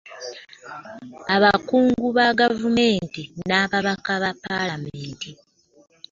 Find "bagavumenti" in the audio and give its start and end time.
2.17-3.21